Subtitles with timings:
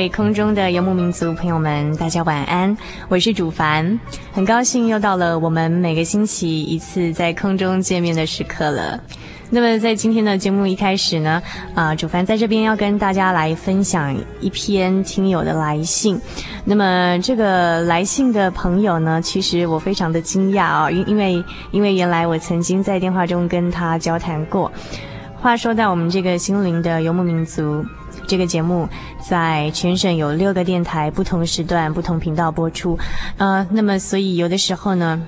[0.00, 2.74] 位空中的游牧民族朋友们，大家晚安，
[3.10, 4.00] 我是主凡，
[4.32, 8.98] 很高兴又到了我们每个星期一次在空中见面的时刻了。
[9.50, 11.42] 那么在今天的节目一开始呢，
[11.74, 16.18] 啊、主凡在这边要跟大家来分享一篇听友的来信。
[16.64, 24.72] 那么这个来信的朋友呢，其实我非常的惊讶啊、因因为因为原来我曾经在电话中跟他交谈过。
[25.36, 27.84] 话说到我们这个心灵的游牧民族。
[28.30, 32.96] 这个节目在全省有六个电台，不同时段、不同频道播出。
[33.38, 35.20] 呃，那么所以有的时候呢，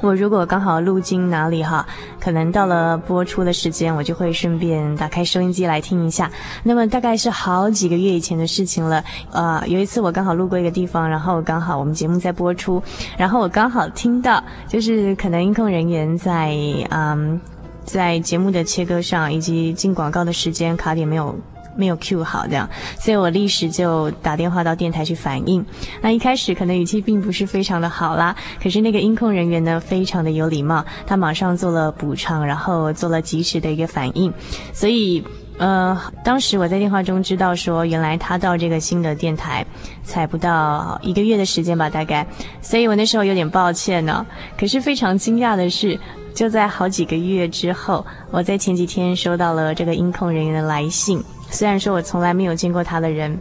[0.00, 1.86] 我如果刚好路经哪里哈，
[2.18, 6.30] 可能到了播出的时间，我就会顺便打开收音机来听一下。
[6.62, 9.04] 那么大概是好几个月以前的事情了。
[9.32, 12.82] 呃，有一次我刚好路过一个地方，然后刚好我们节目在播出，
[13.18, 16.56] 然后我刚好听到，就是可能音控人员在
[16.88, 17.38] 嗯，
[17.84, 21.38] 在节目的切割上以及进广告的时间卡点没有。
[21.80, 22.68] 没有 Q 好这样，
[22.98, 25.64] 所以我立时就打电话到电台去反映。
[26.02, 34.30] 那一开始可能语气并不是非常的好啦，可是那个音控人员呢，非常的有礼貌，他马上做了补偿，然后做了及时的一个反应。
[34.74, 35.24] 所以
[35.58, 39.64] 呃，当时我在电话中知道说，原来他到这个新的电台
[40.02, 42.26] 才不到一个月的时间吧，大概。
[42.62, 44.26] 所以我那时候有点抱歉呢。
[44.58, 45.98] 可是非常惊讶的是，
[46.34, 51.22] 就在好几个月之后，我在前几天收到了这个音控人员的来信。
[51.50, 53.36] 虽然说我从来没有见过他的人，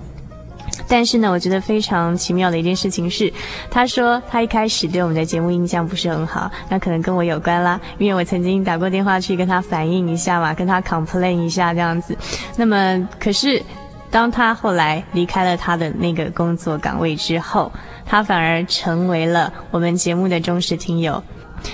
[0.87, 3.31] 但是呢，我觉得非常奇妙的一件事情是，
[3.69, 12.17] 他说他一开始对我们的节目印象不是很好，那可能跟我有关啦，因为我曾经打过电话去跟他反映一下嘛，跟他 complain 一下这样子。
[12.55, 13.61] 那么，可是
[14.09, 17.71] 当他后来离开了他的那个工作岗位之后，
[18.05, 21.21] 他反而成为了我们节目的忠实听友。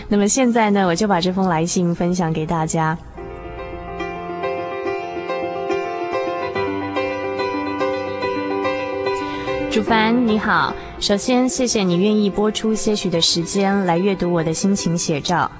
[0.09, 2.97] 那么现在呢，我就把这封来信分享给大家。
[9.75, 15.51] 主凡你好，首先谢谢你愿意拨出些许的时间来阅读我的心情写照。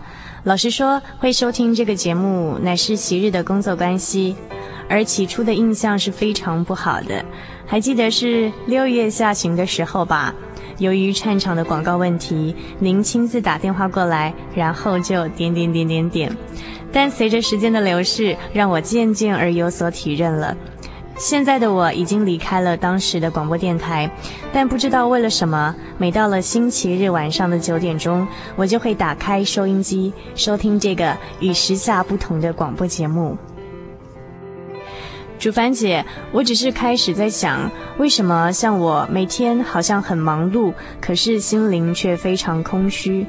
[0.46, 4.34] 老实说，会收听这个节目乃是昔日的工作关系，
[4.88, 7.26] 而起初的印象是非常不好的。
[7.66, 10.34] 还记得是六月下旬的时候吧？
[10.78, 16.38] 由于串场的广告问题，您亲自打电话过来，然后就点点点点点。
[16.90, 20.56] 但随着时间的流逝，让我渐渐而有所体认了。
[21.18, 24.10] 现在的我已经离开了当时的广播电台，
[24.52, 33.38] 但不知道为了什么，每到了星期日晚上的九点钟，我就会打开收音机，收听这个与时下不同的广播节目。
[35.40, 43.26] 主凡姐，我只是开始在想，为什么像我每天好像很忙碌，可是心灵却非常空虚？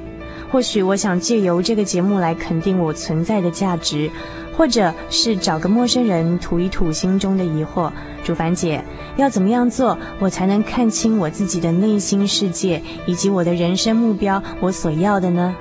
[0.50, 4.10] 或许我想借由这个节目来肯定我存在的价值。
[4.56, 7.92] 或者是找个陌生人吐一吐心中的疑惑，
[8.24, 8.82] 朱凡姐，
[9.16, 15.54] 要怎么样做，我才能看清我自己的内心世界以及我的人生目标，我所要的呢？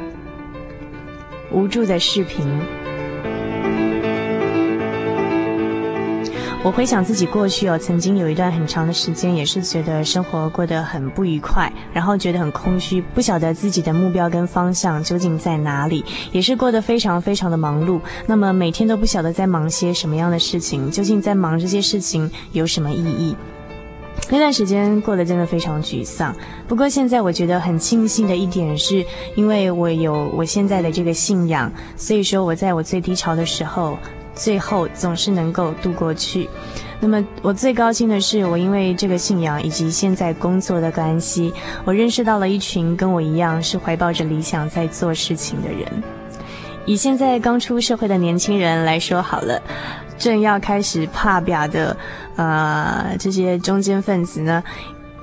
[1.52, 2.48] 无助的视频。
[6.66, 18.02] 我回想自己过去哦，曾经有一段很长的时间，也是觉得生活过得很不愉快，然后觉得很空虚，不晓得自己的目标跟方向究竟在哪里，也是过得非常非常的忙碌。
[18.26, 23.36] 那么每天都不晓得在忙些什么样的事情，究竟在忙这些事情有什么意义？
[24.32, 26.36] 那段时间过得真的非常沮丧。
[26.68, 34.00] 不过现在我觉得很庆幸的一点是，因为我有我现在的这个信仰，所以说我在我最低潮的时候，
[34.36, 36.50] 最后总是能够度过去。
[37.00, 41.54] 那么我最高兴的是，我因为这个信仰以及现在工作的关系，
[41.84, 46.04] 我认识到了一群跟我一样是怀抱着理想在做事情的人。
[46.86, 49.62] 以现在刚出社会的年轻人来说好了，
[50.18, 51.98] 正要开始怕表的，
[52.36, 54.64] 呃，这些中间分子呢，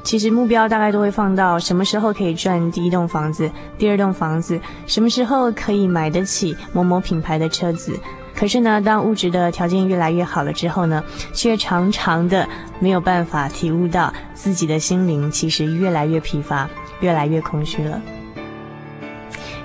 [0.02, 7.98] 其实目标大概都会放到什么时候可以赚第一栋房子、第二栋房子，什么时候可以买得起某某品牌的车子。
[8.34, 11.02] 可是呢，当物质的条件越来越好了之后呢，
[11.32, 12.48] 却常常的
[12.80, 16.68] 没有办法体悟到自己的心灵其实越来越疲乏、
[17.00, 18.00] 越来越空虚了。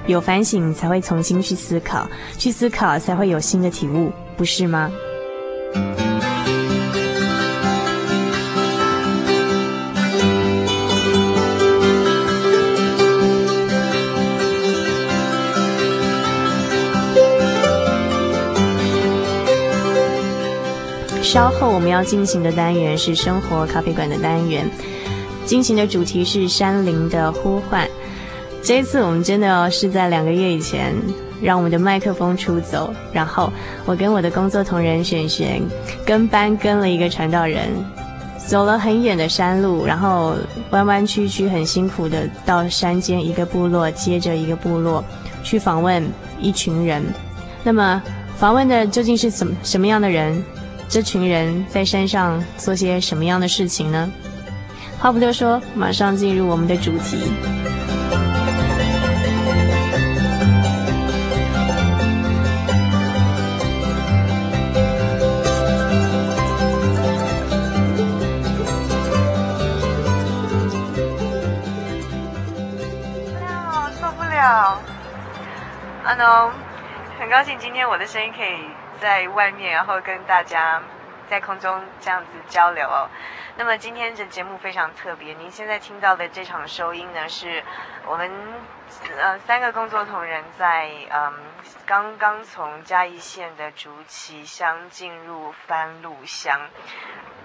[0.06, 4.90] 有反省才会重新去思考，去思考才会有新的体悟，不是吗？
[21.28, 24.66] 稍后我们要进行的单元是生活咖啡馆的单元，
[25.46, 27.86] 进行的主题是山林的呼唤。
[28.64, 30.96] 这一次我们真的哦，是在两个月以前，
[31.42, 33.52] 让我们的麦克风出走，然后
[33.86, 35.62] 我跟我的工作同仁璇璇
[36.06, 37.68] 跟班跟了一个传道人，
[38.38, 40.34] 走了很远的山路，然后
[40.70, 45.04] 弯弯曲曲很辛苦的到山间一个部落接着一个部落
[45.44, 46.02] 去访问
[46.40, 47.04] 一群人。
[47.66, 48.02] 那么
[48.38, 50.42] 访问的究竟是什么什么样的人？
[50.90, 54.10] 这群人在山上做些什么样的事情呢？
[55.00, 57.32] 话不多说，马上进入我们的主题。
[74.00, 74.80] 受不了！
[76.06, 76.52] 阿农
[77.20, 78.66] 很高兴今天我的声音可以
[79.00, 80.82] 在外面，然后跟大家
[81.30, 83.10] 在空中这样子交流哦。
[83.56, 87.64] 那么今天的节目非常特别，您现在听到的这场收音呢，是
[88.06, 88.32] 我们
[89.18, 91.34] 呃三个工作同仁在嗯
[91.86, 96.60] 刚刚从嘉义县的竹崎乡进入番路乡。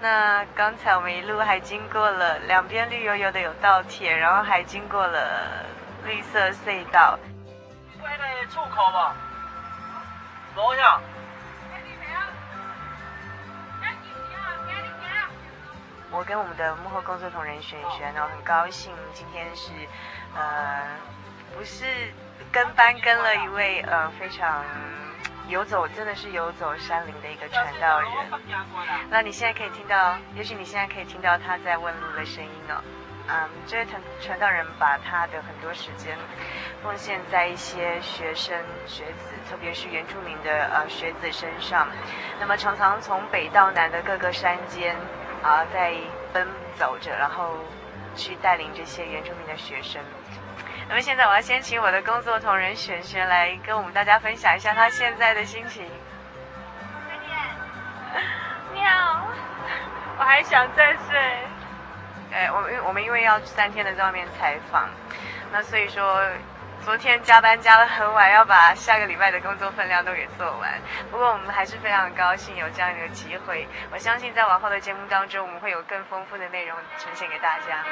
[0.01, 5.65] 那刚才我们一路还经过了两边绿油油的有稻田，然后还经过了
[6.05, 7.17] 绿色隧道。
[8.49, 9.15] 出口吧。
[16.15, 19.71] 我跟我们的幕后工作同仁璇璇哦，很高兴今天是，
[20.35, 20.85] 呃，
[21.57, 21.85] 不是
[22.51, 24.63] 跟班跟了一位呃非常
[25.47, 28.09] 游走，真的是游走山林的一个传道人。
[29.09, 32.75] 那你现在可以听到，也许你现在可以听到他在问路的声音哦。
[33.25, 36.15] 嗯，这位传传道人把他的很多时间
[36.83, 38.55] 奉献在一些学生
[38.85, 41.87] 学子，特别是原住民的呃学子身上。
[42.39, 44.95] 那么常常从北到南的各个山间
[45.43, 45.93] 啊，在
[46.31, 47.57] 奔走着，然后
[48.15, 50.01] 去带领这些原住民的学生。
[50.87, 55.85] 那么现在我要先请我的工作同仁璇璇来跟我们大家分享一下他现在的心情。
[58.73, 59.27] 你好，
[60.17, 61.19] 我还想再睡。
[62.31, 64.89] 哎，我因我们因为要三天的在外面采访，
[65.51, 66.25] 那所以说
[66.85, 70.73] 昨天加班加了很晚，要把下个礼拜的工作分量都给做完。
[71.09, 77.83] 不过我们还是非常高兴有这样一个机会，我相信在往后的节目当中，我们会有更丰富的内容呈现给大家。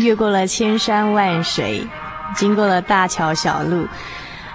[0.00, 1.86] 越过了千山万水，
[2.34, 3.86] 经过了大桥小路，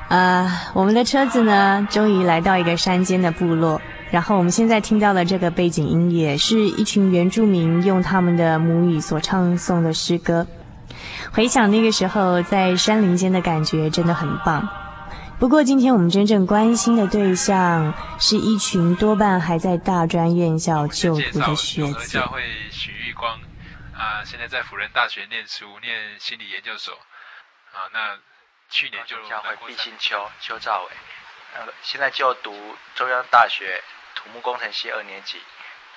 [0.10, 3.80] 呃，我们的车子呢，终于来到一个山间的部落。
[4.12, 10.48] 然后我们现在听到的这个背景音乐，是一群原住民用他们的母语所唱诵的诗歌。
[11.32, 14.68] 回想那个时候在山林间的感觉，真的很棒。
[15.38, 22.20] 不过今天我们真正关心的对象，是一群多半还在大专院校就读的学子。
[24.05, 26.93] 啊，现在在辅仁大学念书，念心理研究所。
[27.74, 28.19] 啊，那
[28.69, 30.91] 去年就教会毕信秋邱兆伟，
[31.55, 33.83] 呃，现在就读中央大学
[34.13, 35.41] 土木工程系二年级。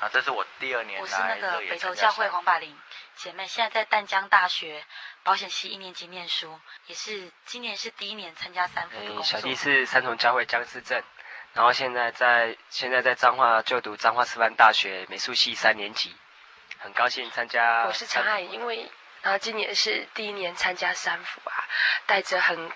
[0.00, 1.02] 啊，这是我第二年来。
[1.02, 2.74] 我是那个北投教会黄柏林
[3.14, 4.82] 姐妹，现在在淡江大学
[5.22, 9.22] 保险系一年级念书，也是今年是第一年参加三福的工作。
[9.24, 11.04] 小弟是三重教会江思镇，
[11.52, 16.16] 然后现在在现在在彰化就读彰化师范大学美术系三年级，
[16.78, 17.85] 很高兴参加。
[17.85, 18.90] 我是陈爱，因为
[19.23, 21.52] 然后今年是第一年参加三福啊，
[22.06, 22.70] 带着很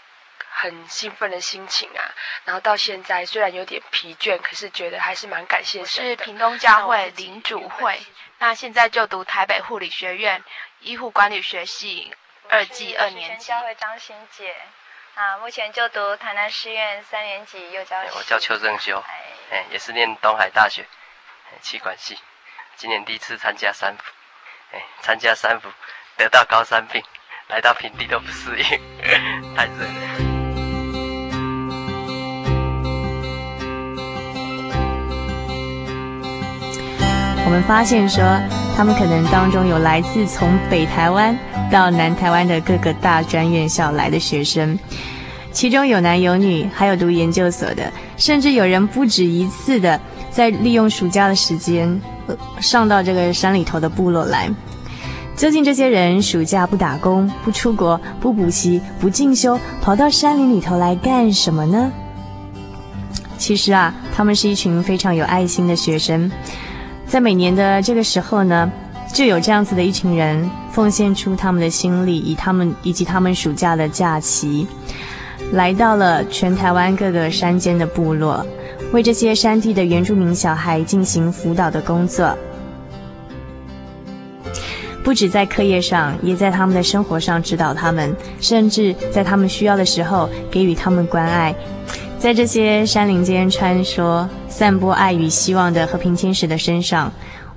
[0.51, 2.03] 很兴奋的心情啊，
[2.45, 6.11] 然后到现在虽然有点疲倦，可是觉得还是蛮感谢神的。
[6.11, 8.01] 是屏东教会领主会，
[8.39, 10.43] 那现在就读台北护理学院
[10.81, 12.13] 医护管理学系
[12.49, 13.47] 二季二年级。
[13.47, 14.55] 教会张欣姐。
[15.15, 18.11] 啊，目前就读台南师院三年级幼教系。
[18.17, 18.99] 我叫邱正修，
[19.51, 20.87] 哎，也是念东海大学，
[21.61, 22.19] 气管系。
[22.77, 24.03] 今年第一次参加三辅，
[24.73, 25.69] 哎，参加三伏
[26.17, 27.01] 得到高山病，
[27.49, 28.65] 来到平地都不适应，
[29.55, 29.91] 太热了。
[37.45, 38.25] 我们发现说，
[38.77, 41.39] 他们可能当中有来自从北台湾
[41.71, 44.79] 到南台湾的各个大专院校来的学生，
[45.53, 50.01] 其中有男有女，还有读研究所的，甚至有人不止一次的
[50.31, 52.01] 在利用暑假的时间，
[52.61, 54.51] 上到这个山里头的部落来。
[55.35, 61.91] 究竟这些人暑假不打工、不出国、不补习、不进修，跑到山林里头来干什么呢？
[63.39, 66.31] 其实啊，他们是一群非常有爱心的学生。
[67.07, 68.71] 在每年的这个时候呢，
[69.13, 74.67] 就有这样子的一群人奉献出他们的心力，以他们以及他们暑假的假期，
[75.53, 78.47] 来到了全台湾各个山间的部落，
[78.93, 82.37] 为这些山地的原住民小孩进行辅导的工作。
[85.03, 91.55] 不止在课业上，也在他们的生活上指导他们，甚至在他们需要的时候给予他们关爱。
[92.19, 97.11] 在这些山林间穿梭、散播爱与希望的和平天使的身上，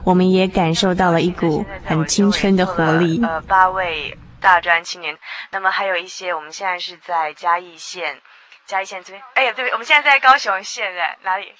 [0.04, 3.22] 我们也感受到了一股很青春的活力。
[3.24, 5.15] 呃，八位大专青年，
[5.51, 8.15] 那么还有一些，我们现在是在嘉义县，
[8.66, 9.24] 嘉义县这边。
[9.36, 11.56] 哎呀，对，我们现在在高雄县在哪里？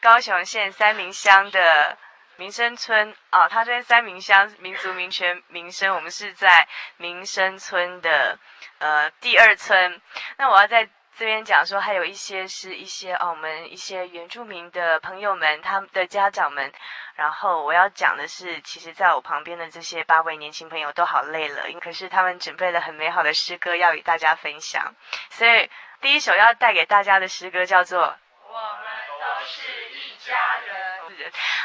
[0.00, 1.96] 高雄县三民乡的
[2.36, 8.38] 民生村啊，他这边三民乡民族民权民生，我们是在民生村的
[8.78, 10.00] 呃第二村。
[10.36, 10.88] 那我要在。
[11.18, 16.72] 这边讲说，还有一些是一些哦，我们一些原住民的朋友们，他们的家长们。
[17.14, 24.94] 然后我要讲的是，其实在我旁边的这些八位年轻朋友都好累了，可是他们准备了很美好的诗歌要与大家分享。
[25.28, 25.68] 所以
[26.00, 28.00] 第一首要带给大家的诗歌叫做
[28.48, 28.88] 《我们
[29.20, 30.34] 都是一家
[30.66, 30.74] 人》。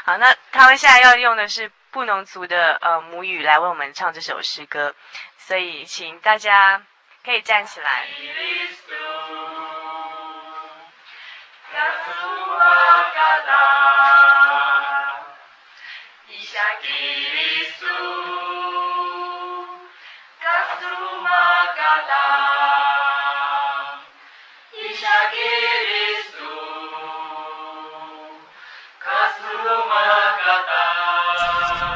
[0.04, 4.94] 好，那他们现在要用的是布农族的呃母语来为我们唱这首诗歌，
[5.38, 6.84] 所以请大家
[7.24, 8.06] 可以站起来。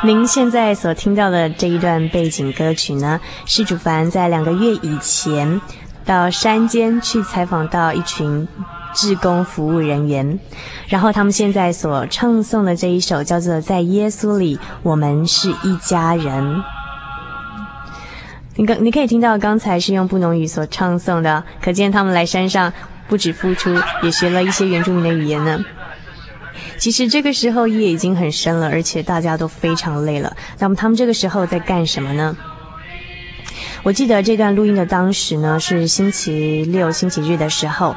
[0.01, 5.59] 您现在所听到的这一段背景歌曲呢，是主凡在两个月以前
[6.05, 8.47] 到山间去采访到一群
[8.93, 10.39] 志工服务人员，
[10.87, 16.55] 然后他们现在所唱诵的这一首叫做《在耶稣里，我们是一家人》。
[18.55, 22.71] 你刚你可以听到刚才是用布农语所唱诵的，可见他们来山上
[23.09, 25.59] 不止付出，也学了一些原住民的语言呢。
[26.79, 30.35] 其实这个时候夜已经很深了，而且大家都非常累了。
[30.57, 32.35] 那么他们这个时候在干什么呢？
[33.83, 37.95] 我记得这段录音的当时呢是星期六、星期日的时候。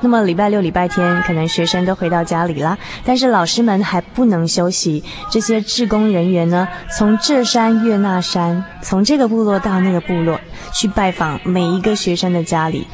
[0.00, 5.02] 那么礼拜六、礼拜天，可能学生都回到家里了，但是老师们还不能休息。
[5.30, 10.40] 这些志工人员呢，从这山越那山，从这个部落到那个部落，
[10.72, 12.86] 去拜访每一个学生的家里。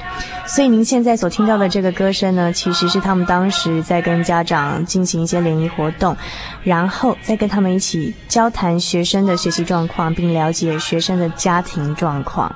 [0.47, 6.17] 所以您现在所听到的这个歌声呢，其实是他们当时在跟家长进行一些联谊活动，
[6.65, 12.53] 然后再跟他们一起交谈学生的学习状况，并了解学生的家庭状况。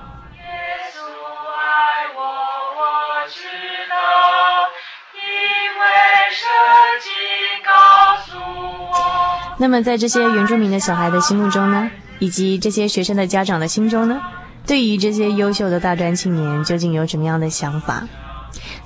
[9.57, 14.21] 那么，在这些原住民的小孩的心目中呢，以及这些学生的家长的心中呢，
[14.67, 18.03] 对于这些优秀的大专青年，究竟有什么样的想法？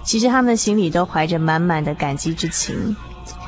[0.04, 2.96] 其实他们的心里都怀着满满的感激之情。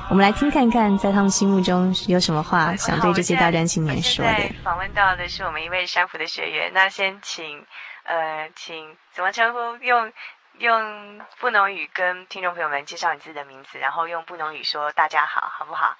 [0.08, 4.50] 我们来听看看，在他们心目中有什么话想对这些大专青年说的。
[4.64, 7.64] 访问到的是我们一位山辅的学员，那先请，
[8.04, 9.58] 呃，请怎么称呼？
[9.84, 10.12] 用
[10.58, 15.96] 用布农语跟听众朋友们介绍你自己的名字，然后用布农语说大家好，好不好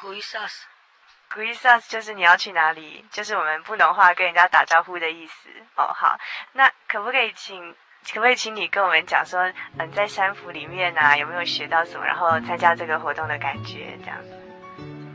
[0.00, 3.04] ？Guisas，Guisas 就是你要去哪里？
[3.10, 5.48] 就是我们布农话跟人家打招呼的意思。
[5.76, 6.18] 哦，好，
[6.52, 7.74] 那可不可以请
[8.12, 12.04] 可不可以请你跟我们讲说，嗯，在山府里面啊，有没有学到什么？
[12.04, 14.18] 然后参加这个活动的感觉，这样。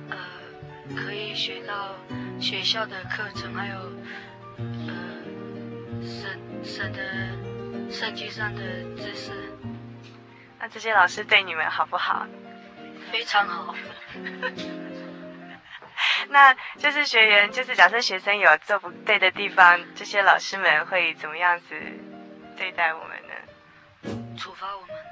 [0.09, 0.17] 呃，
[0.95, 1.95] 可以学到
[2.41, 3.75] 学校的课程，还有
[4.57, 4.93] 呃
[6.03, 7.00] 神神的
[7.91, 8.62] 圣经上的
[8.98, 9.31] 知识。
[10.59, 12.25] 那这些老师对你们好不好？
[13.11, 13.75] 非常好。
[16.29, 21.69] 那就是学员，就是假设学生有做不对的地方，这些老师们会怎么样子
[22.57, 23.33] 对待我们呢？
[24.37, 24.95] 处罚我们。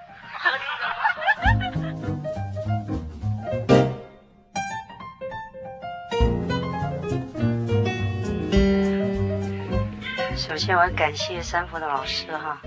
[10.38, 12.62] 首先，我要感谢三福的老师哈，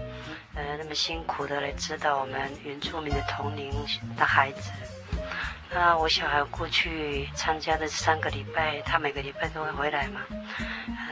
[0.55, 3.73] 呃，那么辛苦的来指导我们原住民的同龄
[4.17, 4.73] 的孩子。
[5.73, 10.21] 那我小孩过去参加的三个礼拜，他每个礼拜都会回来嘛，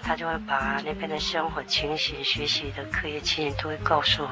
[0.02, 4.30] 他就会把那边的生活情形、学习的课业情形都会告诉我。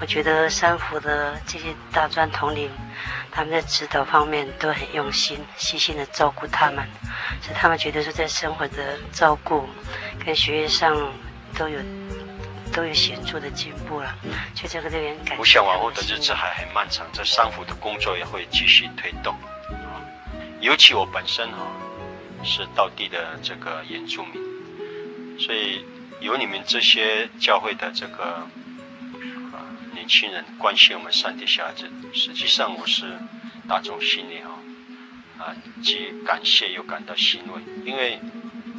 [0.00, 2.70] 我觉得三福的这些大专统领，
[3.32, 6.86] 他们在指导方面都很用心、细心的照顾他们，
[7.42, 9.68] 所以他们觉得说在生活的照顾
[10.24, 10.96] 跟学业上
[11.58, 11.80] 都有
[12.78, 14.14] 都有显著的进步了。
[14.54, 15.36] 就这个这边感谢。
[15.36, 19.34] 我想往后的日子还很漫长，这三福的工作也会继续推动。
[20.60, 21.66] 尤其我本身哈
[22.44, 24.34] 是道地的这个原住民，
[25.40, 25.84] 所以
[26.20, 28.46] 有你们这些教会的这个
[29.92, 33.18] 年轻人关心我们山地小孩子，实际上我是
[33.68, 38.20] 打从心里哈啊既感谢又感到欣慰，因为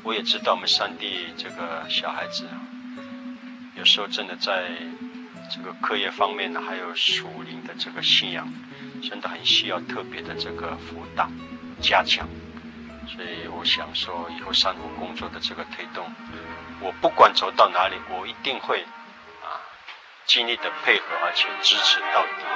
[0.03, 2.63] 我也知道我们山地这个小孩子啊，
[3.79, 4.69] 有时候真的在
[5.49, 8.45] 这个课业方面呢，还有属灵的这个信仰，
[9.01, 11.29] 真的很需要特别的这个辅导。
[11.81, 12.27] 加强，
[13.07, 16.05] 所以我想说，以后三福工作的这个推动，
[16.81, 18.81] 我不管走到哪里，我一定会
[19.41, 19.63] 啊
[20.25, 22.48] 尽力的配合，而且支持到底。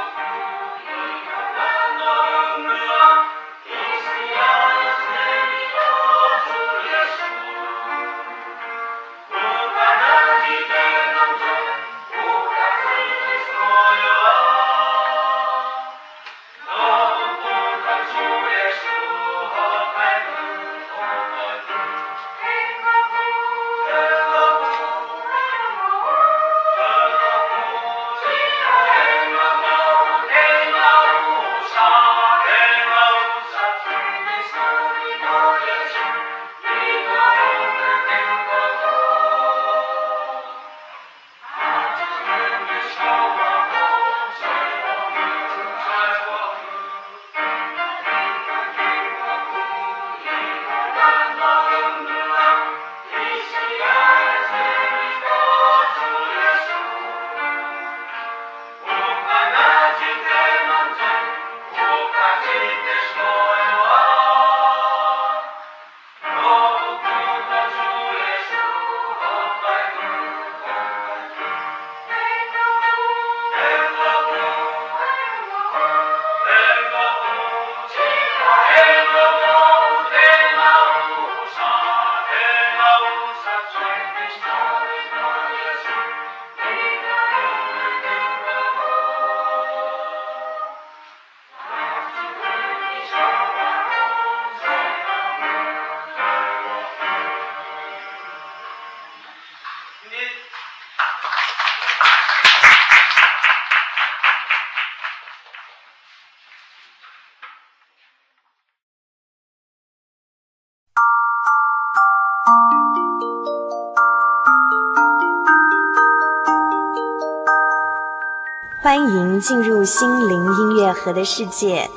[118.95, 121.89] 欢迎进入心灵音乐盒的世界。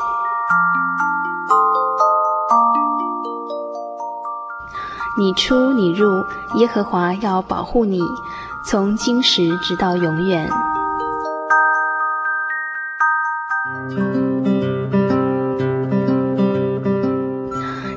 [5.18, 8.00] 你出你入，耶和华要保护你，
[8.64, 10.48] 从今时直到永远。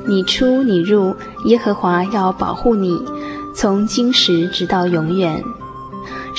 [0.06, 3.02] 你出你入，耶和华要保护你，
[3.54, 5.42] 从今时直到永远。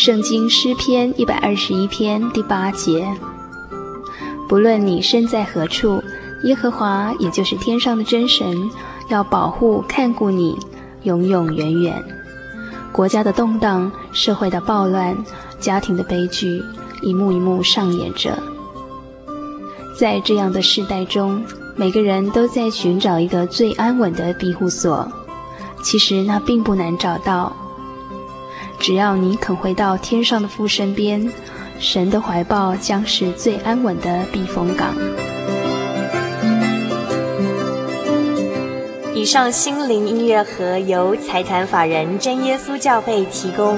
[0.03, 3.07] 圣经诗篇一百二十一篇第八节：
[4.49, 6.03] 不论你身在何处，
[6.41, 8.67] 耶和华也就是天上的真神，
[9.09, 10.57] 要保护看顾你，
[11.03, 12.03] 永永远远。
[12.91, 15.15] 国家的动荡，社会的暴乱，
[15.59, 16.63] 家庭的悲剧，
[17.03, 18.41] 一幕一幕上演着。
[19.95, 25.07] 在这样的世代中，每个人都在寻找一个最安稳的庇护所。
[25.83, 27.55] 其实那并不难找到。
[28.81, 31.31] 只要你肯回到天上的父身边，
[31.79, 34.95] 神的怀抱将是最安稳的避风港。
[39.13, 43.77] 以上心灵音乐盒由财团法人真耶稣教会提供。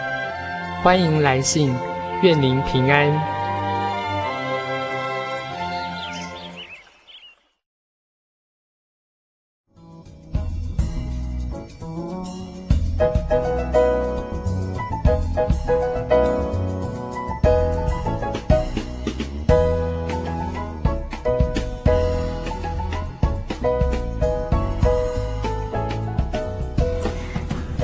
[0.83, 1.71] 欢迎来信，
[2.23, 3.40] 愿您平安。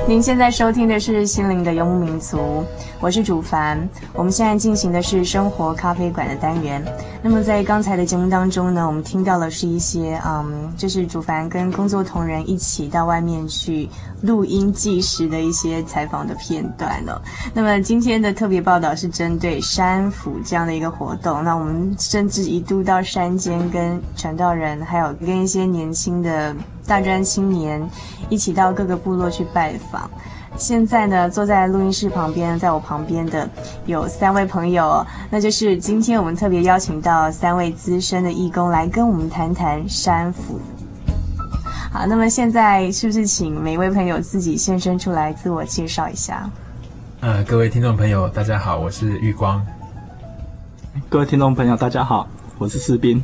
[0.08, 2.38] 您现在收听的是《心灵的游牧民族》，
[2.98, 3.86] 我是主凡。
[4.14, 6.82] 我们现在进行的是生活咖啡馆的单元。
[7.20, 13.88] 那么在刚才的节目当中呢，我们听到的是一些，嗯，就是主凡跟工作同仁一起到外面去
[14.22, 17.20] 录音计时的一些采访的片段了。
[17.52, 21.42] 那么今天的特别报道是针对山府这样的一个活动。
[21.42, 26.54] 那我们甚至一度到山间跟传道人，还有跟一些年轻的。
[26.86, 27.86] 大专青年
[28.30, 30.10] 一起到各个部落去拜访。
[30.58, 33.48] 现在呢，坐在录音室旁边，在我旁边的
[33.86, 40.58] 有三位朋友，那就是今天我们特别邀请到三位资深的义工来跟我们谈谈山府。
[41.92, 46.50] 好，那么现在是不是请每一位朋友自己现身出来自我介绍一下？
[47.20, 49.64] 呃，各位听众朋友，大家好，我是玉光。
[51.08, 53.22] 各位听众朋友，大家好，我是士兵。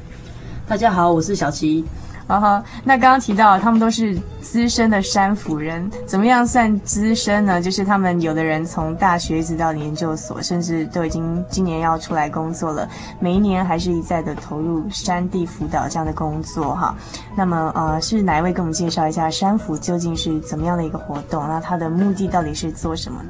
[0.69, 1.85] 大家好，我是小琪。
[2.27, 7.61] 好好，那刚刚提到他们都是资深的山辅人，怎么样算资深呢？
[7.61, 12.89] 就是他们有的人从大学一直到研究所，甚至都已经今年要出来工作了，
[13.21, 16.97] 每一年还是一再的投入山地辅导这样的工作哈。
[17.37, 21.47] 那么呃，是哪一位给我们介绍一下山辅究竟是怎么样的一个活动？
[21.47, 23.29] 那它的目的到底是做什么呢？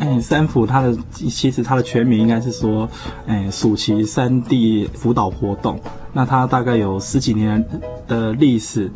[0.00, 2.88] 哎，三辅它的其实它的全名应该是说，
[3.26, 5.78] 哎，暑期三地辅导活动。
[6.12, 7.64] 那它大概有十几年
[8.08, 8.90] 的历史。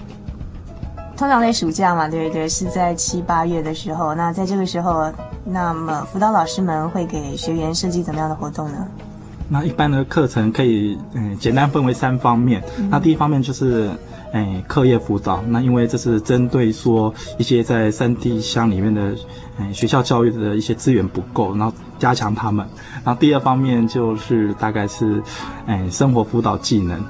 [1.17, 4.15] 通常在暑假嘛，对对，是在七八月的时候。
[4.15, 5.13] 那在这个时候，
[5.45, 8.87] 那么辅导老师们会给学员设计怎么样的活动呢？
[9.49, 12.63] 那一般的课程可以，嗯，简单分为三方面。
[12.79, 13.91] 嗯、那第一方面就是。
[14.33, 19.15] 哎，课业辅导，那因为这是针对说一些在三地乡里面的，
[19.59, 22.67] 哎，学校教育的一些资源不够，然后加强他们。
[23.05, 25.23] 然后第二方面就是大概是，
[25.67, 27.03] 哎，生活辅导技能。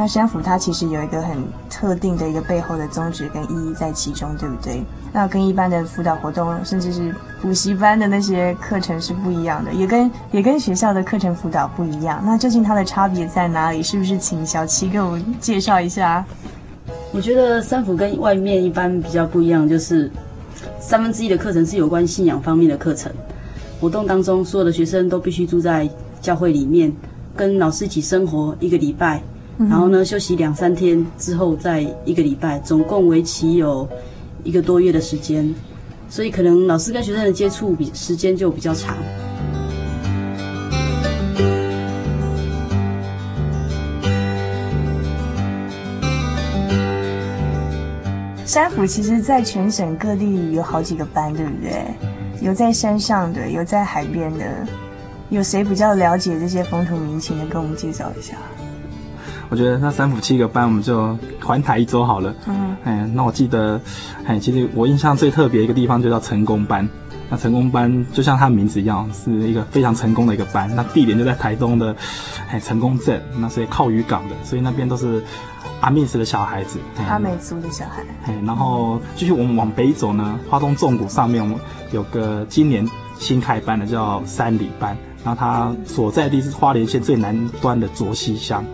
[0.00, 1.36] 那山府它其实有一个很
[1.68, 4.80] 特定的一个背后的宗旨跟意义在其中，对不对？
[5.12, 12.22] 那跟一般的辅导活动，甚至是补习班的那些课程是不一样的，也跟也跟学校的课程辅导不一样。
[12.24, 13.82] 那究竟它的差别在哪里？
[13.82, 16.24] 是不是请小七给我们介绍一下？
[17.12, 20.08] 我觉得山辅跟外面一般比较不一样，就是
[20.78, 23.10] 三分之一的课程是有关信仰方面的课程。
[23.80, 26.92] 活动当中，所有的学生都必须住在教会里面，
[27.34, 29.20] 跟老师一起生活一个礼拜。
[29.58, 33.88] 然后呢，休息两三天之后，再一个礼拜，总共为期有
[34.44, 35.52] 一个多月的时间，
[36.08, 38.96] 所以可能老师跟学生的接触比时间就比较长。
[48.46, 51.84] 山府其实在全省各地有好几个班，对不对？
[52.40, 54.44] 有在山上的，有在海边的，
[55.30, 58.36] 有谁比较了解这些风土民情的，跟我们介绍一下。
[59.50, 62.34] 我觉得那三府七个班，我们就环台一周好了。
[62.46, 63.80] 嗯，哎，那我记得，
[64.26, 66.86] 哎，其实我印象最特别一个地方就叫成功班。
[67.30, 70.70] 那成功班就像它的名字一样，是一个非常成功的一个班。
[70.74, 71.94] 那地点就在台东的，
[72.50, 73.22] 哎，成功镇。
[73.38, 75.22] 那所以靠渔港的，所以那边都是
[75.80, 78.02] 阿密斯的小孩子，阿美族的小孩。
[78.26, 81.58] 哎，然后继续我们往北走呢，花东纵谷上面我们
[81.90, 82.86] 有个今年
[83.18, 84.96] 新开班的叫三里班。
[85.24, 88.64] 然后它所在地是花莲县最南端的卓溪乡。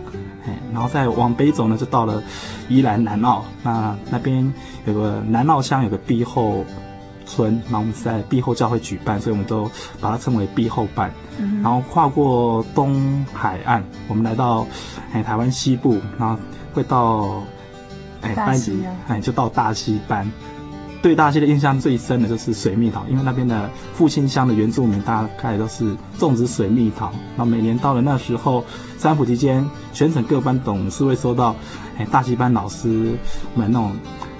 [0.73, 2.21] 然后再往北走呢，就到了
[2.69, 3.43] 宜兰南澳。
[3.63, 4.53] 那那边
[4.85, 6.63] 有个南澳乡，有个碧后
[7.25, 11.11] 村，然后我们是在碧后教会举办，所以我们都把它称为碧后班。
[11.39, 14.65] 嗯、然后跨过东海岸，我们来到
[15.13, 16.37] 哎台湾西部，然后
[16.73, 17.41] 会到
[18.21, 20.31] 哎班级哎就到大溪班。
[21.05, 27.11] 对大溪的印象最深的就是水蜜桃，因为那边的复兴乡的原住民大概都是种植水蜜桃。
[27.35, 28.65] 那每年到了那时候，
[28.97, 29.63] 三伏期间，
[29.93, 31.55] 全省各班董事会收到
[31.99, 32.87] 哎大溪班老师
[33.53, 33.91] 们那种。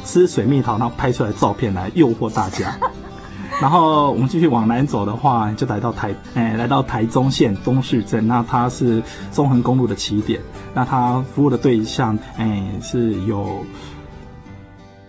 [0.03, 2.75] 吃水蜜桃，然后拍出来的照片来诱惑大家。
[3.61, 8.27] 然后我们继续往南走的话，就来到台，哎，来到台中县东势镇。
[8.27, 9.01] 那它是
[9.31, 10.39] 中横公路的起点。
[10.75, 13.65] 那它服务的对象，哎，是有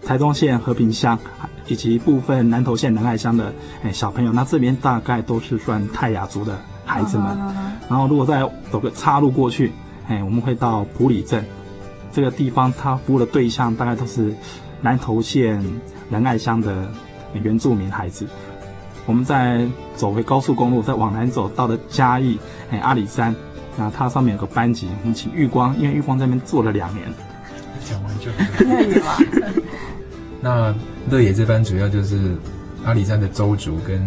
[0.07, 1.19] 台中县和平乡
[1.66, 4.33] 以及部分南投县仁爱乡的哎小朋友。
[4.33, 7.37] 那这边大概都是算泰雅族的孩子们。
[7.88, 9.73] 然后如果再走个岔路过去，
[10.09, 11.45] 哎，我们会到埔里镇
[12.12, 14.33] 这个地方，它服务的对象大概都是。
[14.83, 15.64] 南投县
[16.11, 16.87] 仁爱乡的
[17.33, 18.27] 原住民孩子，
[19.07, 19.66] 我们再
[19.97, 22.38] 走回高速公路，再往南走到了嘉义
[22.71, 23.35] 哎阿里山，
[23.77, 27.09] 那它上面有个班级，我们请玉光，因为玉光在那边做了两年，
[27.88, 28.31] 讲完就
[28.66, 29.16] 乐野吗？
[30.40, 30.75] 那
[31.11, 32.37] 乐野这班主要就是
[32.85, 34.07] 阿里山的邹族跟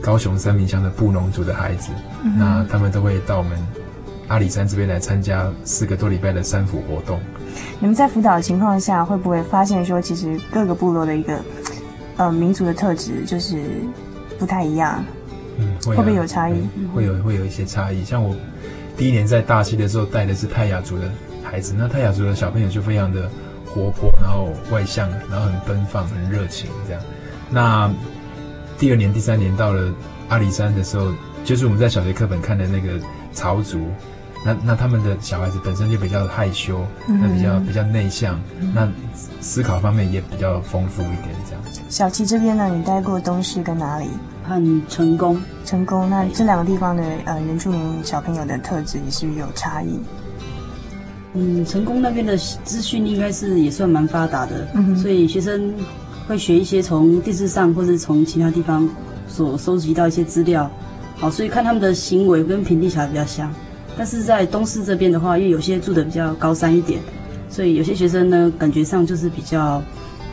[0.00, 1.90] 高雄三民乡的布农族的孩子，
[2.24, 3.58] 嗯、那他们都会到我们
[4.28, 7.20] 阿里山这边来参加四个多礼拜的三伏活动。
[7.80, 11.38] 你们在辅导的情况下，会不会发现说，其实各个部落的一个
[12.16, 13.62] 呃民族的特质就是
[14.38, 15.04] 不太一样？
[15.58, 16.54] 嗯，会，啊、会不会有差异？
[16.94, 18.04] 会有会有一些差异。
[18.04, 18.34] 像我
[18.96, 21.10] 第一年在大溪的时候带的是泰雅族的
[21.42, 23.30] 孩子，那泰雅族的小朋友就非常的
[23.74, 27.02] 活泼，然后外向，然后很奔放、很热情这样。
[27.50, 27.90] 那
[28.78, 29.92] 第二年、第三年到了
[30.28, 31.12] 阿里山的时候，
[31.44, 33.00] 就是我们在小学课本看的那个
[33.32, 33.86] 潮族。
[34.44, 38.88] 那那他们的小孩子本身就比较害羞，嗯、那比较比较内向，嗯，那
[39.40, 41.62] 思考方面也比较丰富一点，这样。
[41.88, 44.08] 小七这边呢，你待过东势跟哪里？
[44.42, 46.10] 很成功，成功。
[46.10, 50.00] 那这两个地方的呃原住民小朋友的特质也是有差异。
[51.34, 55.72] 嗯，成功那边的资讯应该是也算蛮发达的，嗯，所以学生
[56.28, 58.88] 会学一些从电视上或者从其他地方
[59.26, 60.70] 所收集到一些资料，
[61.16, 63.52] 好，所以看他们的行为跟平地小孩比较像。
[63.96, 67.00] 但是在东势这边的话，因为有些住的比较高山一点，
[67.48, 69.80] 所以有些学生呢，感觉上就是比较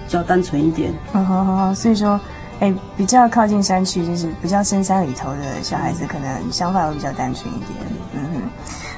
[0.05, 0.93] 比较单纯一点。
[1.11, 2.19] 好好好，所以说，
[2.59, 7.69] 哎，比较靠近山区，就是比较深山里头的小孩子，可能想法会比较单纯一点。
[8.15, 8.41] 嗯哼。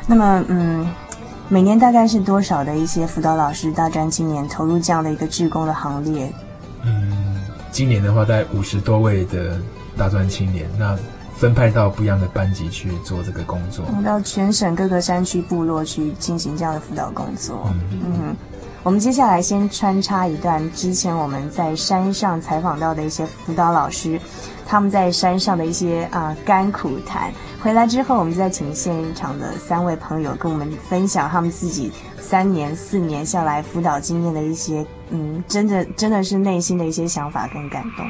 [0.07, 0.87] 那么，嗯，
[1.51, 6.31] 每年大概是多少的一些辅导老师、大专青年投入这样的一个志工的行列？
[6.85, 7.41] 嗯，
[7.73, 9.59] 今年的话，大概五十多位的
[9.97, 10.65] 大专青年。
[10.79, 10.97] 那。
[11.33, 17.63] 分派到不一样的班级去做这个工作，到全省各个山区部落去进行这样的辅导工作。
[17.65, 18.35] 嗯嗯，
[18.83, 24.21] 我们接下来先穿插一段之前我们在山上采访到的一些辅导老师，
[24.71, 27.29] 他们在山上的一些啊、甘苦谈。
[27.62, 38.05] 回来之后，我们再请现场的三位朋友跟我们分享他们自己三年四年下来辅导经验的一些嗯，真的真的是内心的一些想法跟感动。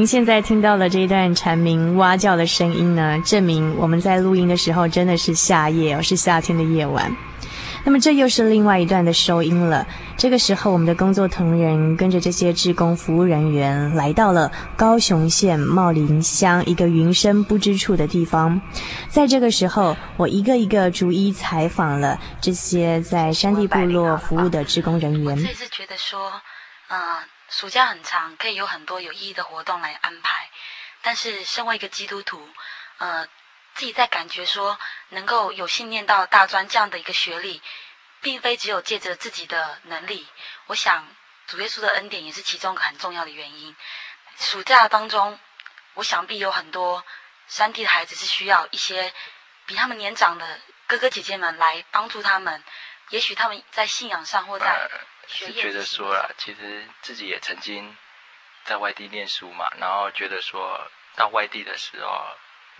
[0.00, 7.14] 您现在听到了这一段蝉鸣蛙叫的声音呢，证明我们在录音的时候真的是夏夜哦，是夏天的夜晚。
[7.84, 9.86] 那么这又是另外一段的收音了。
[10.16, 18.58] 这个时候，我们的工作同仁跟着这些志工服务人员来到了高雄县茂林乡一个云深不知处的地方。
[19.10, 25.36] 在这个时候，我一个一个逐一采访了这些在山地部落服务的志工人员。
[25.36, 26.18] 我是觉得说，
[26.90, 27.24] 呃。
[27.52, 30.48] 暑假很长，可以有很多有意义的活动来安排。
[31.02, 32.48] 但是，身为一个基督徒，
[32.98, 33.26] 呃，
[33.74, 37.60] 自己在感觉说能够有幸念到大专这样的一个学历，
[38.20, 40.28] 并非只有借着自己的能力。
[40.66, 41.08] 我想，
[41.48, 43.74] 主耶稣的恩典也是其中一个很重要的原因。
[44.38, 45.40] 暑假当中，
[45.94, 47.04] 我想必有很多
[47.48, 49.12] 山地的孩子是需要一些
[49.66, 52.62] 比他们年长的哥哥姐姐们来帮助他们。
[53.08, 54.88] 也许他们在信仰上或在。
[55.26, 57.96] 是觉得说啦，其实自己也曾经
[58.64, 62.26] 在外地念书嘛，然后觉得说到外地的时候，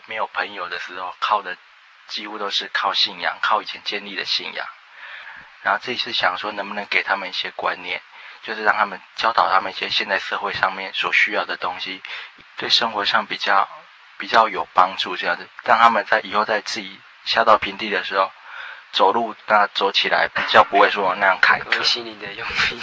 [0.06, 1.56] 没有朋友的时候，靠的
[2.08, 4.66] 几乎都是靠信仰，靠以前建立的信仰。
[5.62, 8.02] 然后这一次想说，能不能给他们一些观念，
[8.42, 12.02] 就是让他们教导他们一些现在社会上面所需要的东西，
[12.56, 13.68] 对生活上比较
[14.18, 18.32] 比较有帮助，这样子，让他们在以后在自己下到平地的时候。
[18.92, 21.82] 走路，那走起来比较不会说那样坎坷。
[21.82, 22.80] 心灵的用意。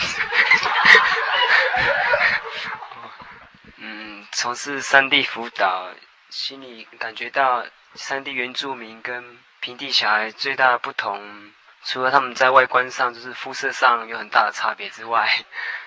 [3.77, 5.89] 嗯，从事山地辅导，
[6.29, 7.65] 心里感觉到
[7.95, 11.51] 山地原住民跟平地小孩最大的不同，
[11.83, 15.29] 除了他们在外观上就是肤色上有很大的差别之外，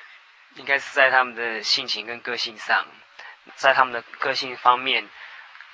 [0.56, 2.84] 应该是在他们的性情跟个性上，
[3.56, 5.08] 在他们的个性方面，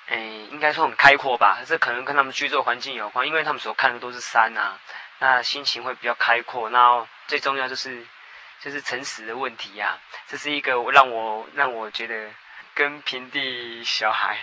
[0.08, 1.58] 诶，应该说很开阔吧。
[1.66, 4.78] 这可能跟他们居住环境有关，因为他们所看的都是山啊，
[5.18, 6.70] 那心情会比较开阔。
[6.70, 8.06] 然后最重要就是
[8.60, 12.30] 就是诚实的问题呀、啊，这是一个让我让我觉得
[12.74, 14.38] 跟平地小孩。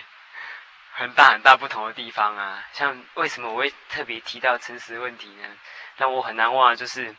[0.96, 5.48] 很大很大不同的地方啊，像为什么我会特别提到诚实问题呢？
[5.96, 7.12] 让我很难忘的就是，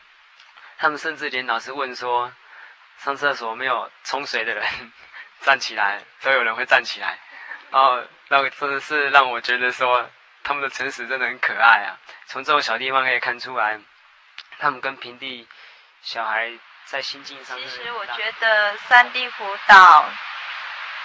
[0.78, 2.32] 他们甚至连老师问说，
[2.96, 4.64] 上厕所没有冲水的人
[5.44, 7.18] 站起来，都有人会站起来。
[7.70, 10.10] 然后那个真的是让我觉得说，
[10.42, 11.96] 他们的诚实真的很可爱啊。
[12.26, 13.78] 从这种小地方可以看出来，
[14.58, 15.46] 他们跟平地
[16.02, 16.50] 小孩
[16.84, 17.56] 在心境上。
[17.56, 20.04] 其实我觉得三地辅导。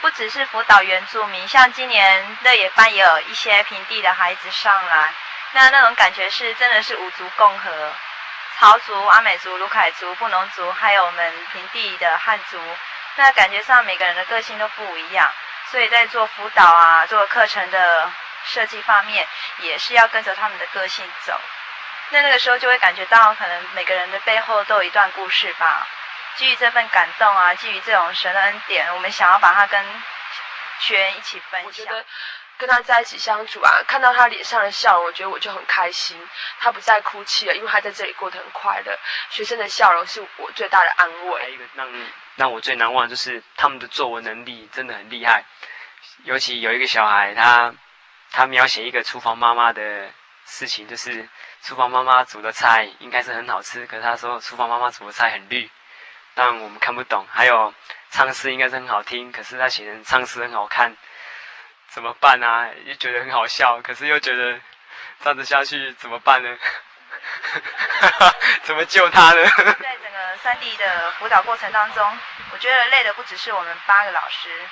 [0.02, 5.14] 不只是辅导原住民，像今年乐野班也有一些平地的孩子上来，
[5.52, 7.94] 那那种感觉是真的是五族共和，
[8.58, 12.60] 潮族、阿美族、卢凯族、布农族，还有我们平地的汉族，
[13.16, 15.32] 那感觉上每个人的个性都不一样，
[15.72, 18.12] 所以在做辅导啊，做课程的
[18.44, 19.26] 设计方面，
[19.60, 21.40] 也是要跟着他们的个性走。
[22.10, 25.88] 那那个时候就会感觉到，可能每个人的背后都有一段故事吧。
[26.36, 29.82] 基于这份感动啊，基于这种神的恩典，我们想要把它跟
[30.80, 31.68] 学员一起分享。
[31.68, 32.06] 我觉得
[32.58, 36.30] 跟他在一起相处啊，看到他脸上的笑容，我觉得我就很开心。
[36.60, 38.98] 他不再哭泣了，因为他在这里过得很快乐。
[39.30, 41.42] 学生的笑容是我最大的安慰。
[41.42, 41.88] 还有一个让
[42.36, 45.44] 让我最难忘，就是他们的作文能力真的很厉害。
[46.24, 47.74] 尤其有一个小孩，他
[48.32, 50.10] 他描写一个厨房妈妈的
[50.46, 51.28] 事情，就是
[51.62, 55.70] 厨房妈妈煮的菜应该是很好吃，可是他说厨房妈妈煮的菜很绿。
[56.34, 57.74] 但我们看不懂，还有
[58.10, 60.96] 唱诗应该是很好听，可是他写成唱诗很好看，
[61.90, 62.70] 怎么办啊？
[62.86, 64.58] 又觉得很好笑，可是又觉得
[65.22, 66.58] 这样子下去怎么办呢？
[68.64, 69.44] 怎么救他呢？
[70.44, 72.20] 三 D 的辅导过程当中，
[72.52, 74.70] 我觉得累的不只是我们八个老师，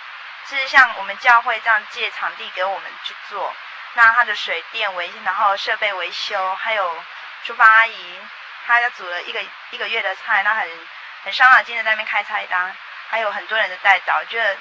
[0.48, 3.56] 是像我们教会这样借场地给我们去做，
[3.94, 7.04] 那他的水电维，然后设备维修，还有
[7.44, 8.20] 厨房阿姨，
[8.66, 10.88] 她要煮了一个一个月的菜，那很。
[11.22, 12.74] 很伤脑筋的在那边开菜单，
[13.10, 14.56] 还有很多人的带导，我觉得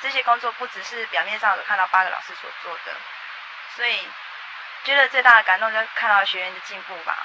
[0.00, 2.92] 这些工作不只是表面上有看到八个老师所做的，
[3.76, 4.08] 所以
[4.82, 7.16] 觉得最大的感动就是看到学员的进步吧。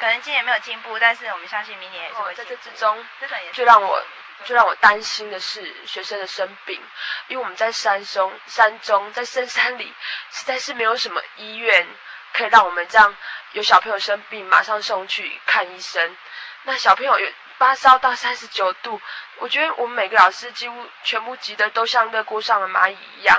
[0.00, 2.34] 可能今年没有进步，但是我们相信明年也是会。
[2.34, 3.06] 在这之中，
[3.52, 4.02] 最让我
[4.44, 6.80] 最让我担心的是学生的生病，
[7.28, 9.94] 因为我们在山中山中在深山里，
[10.30, 11.86] 实在是没有什么医院
[12.32, 13.14] 可以让我们这样
[13.52, 16.16] 有小朋友生病马上送去看医生。
[16.62, 17.28] 那小朋友有。
[17.60, 18.98] 发烧到三十九度，
[19.36, 23.38] 我觉得我们每个老师几乎全部急得都像热锅上的蚂蚁一样。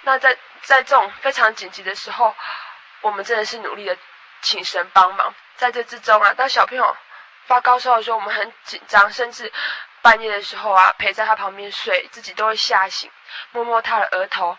[0.00, 2.34] 那在在这种非常紧急的时候，
[3.02, 3.94] 我们真的是努力的
[4.40, 5.34] 请神帮忙。
[5.60, 6.96] 在这之中啊，当小朋友
[7.46, 9.52] 发高烧的时候，我们很紧张，甚至
[10.00, 13.10] 半夜的时候啊，陪在他旁边睡，自己都会吓醒，
[13.52, 14.56] 摸摸他的额头，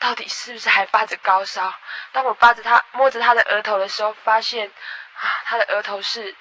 [0.00, 1.72] 到底是不是还发着高烧？
[2.10, 6.34] 当我扒着他摸着他的额头的时候，发现啊，他的额头是。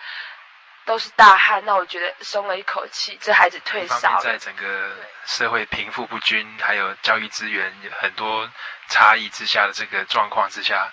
[0.85, 4.23] 都是大汗，那我觉得松了一口气，这孩子退烧了。
[4.23, 8.49] 在整个社会贫富不均，还有教育资源很多
[8.87, 10.91] 差异之下的这个状况之下，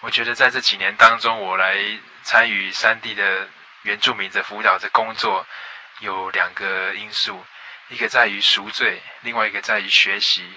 [0.00, 1.76] 我觉得在这几年当中，我来
[2.22, 3.48] 参与山地的
[3.82, 5.46] 原住民的辅导的工作，
[6.00, 7.44] 有两个因素，
[7.88, 10.52] 一个在于赎罪，另外一个在于学习。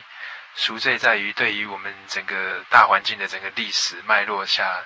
[0.56, 4.84] 赎罪在于对于我们整个大环境的整个历史脉络下，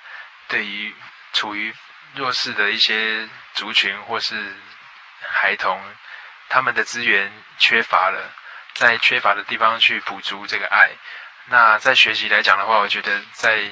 [0.48, 0.94] 对于
[1.34, 1.74] 处于。
[2.18, 4.56] 弱势的一些族群或是
[5.20, 5.78] 孩童，
[6.48, 8.32] 他们的资源缺乏了，
[8.74, 10.92] 在缺乏的地方去补足这个爱。
[11.48, 13.70] 那在学习来讲的话，我觉得在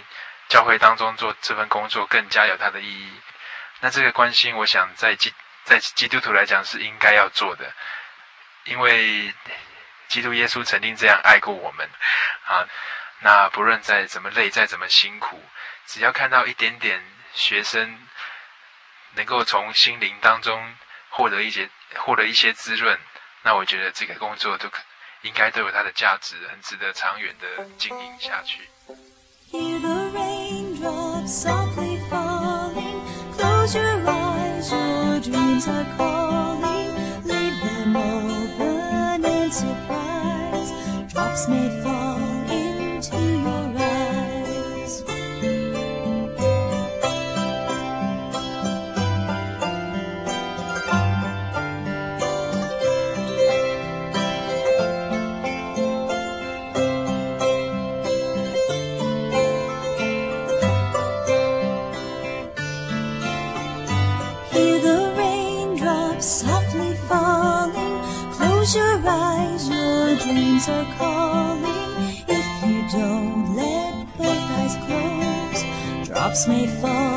[0.54, 3.12] 教会当中做这份工作更加有它的意义。
[3.80, 7.74] 那这个关心，我想在基在基督徒来讲是应该要做的，
[8.66, 9.34] 因为
[10.10, 11.90] 基督耶稣曾经这样爱过我们
[12.46, 12.70] 啊。
[13.22, 15.44] 那不论再怎么累，再怎么辛苦，
[15.88, 18.08] 只要看到一点点学生。
[19.16, 20.76] 能够从心灵当中
[21.10, 23.00] 获得一些获得一些滋润，
[23.44, 24.82] 那我觉得这个工作都可
[25.22, 28.68] 应该都有它的价值，很值得长远的经营下去。
[31.28, 33.00] softly falling.
[33.38, 36.23] Close your eyes, your dreams are calling.
[70.24, 71.64] Dreams are calling.
[72.28, 77.13] If you don't let both eyes close, drops may fall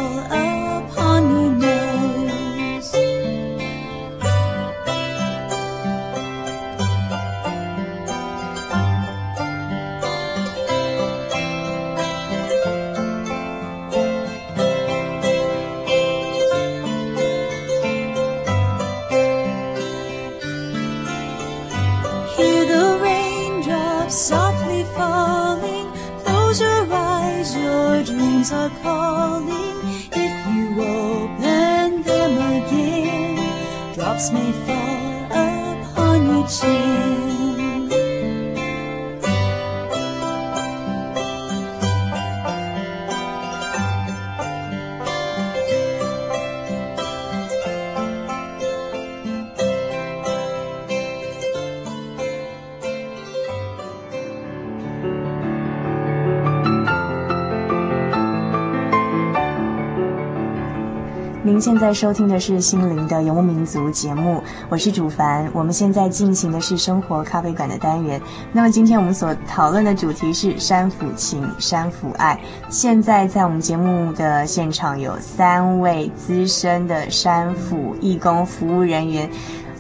[61.46, 65.48] 您现在收听的是《心灵的游牧民族》节目，我是主凡。
[65.52, 68.20] 我们现在进行的是生活咖啡馆的单元。
[68.52, 72.36] 那么今天我们所讨论的主题是山辅情、山辅爱。
[72.68, 79.30] 现在在我们节目的现场有三位资深的山辅义工服务人员，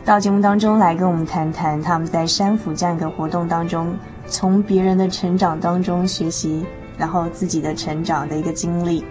[0.04, 3.92] 到节目当中来跟我们谈谈他们在山辅这样一个活动当中，
[4.28, 6.64] 从别人的成长当中学习，
[6.96, 9.04] 然后自己的成长的一个经历。